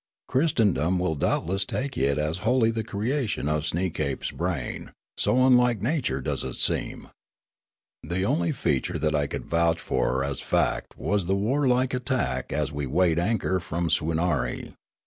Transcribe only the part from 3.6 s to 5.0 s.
Sneekape's brain,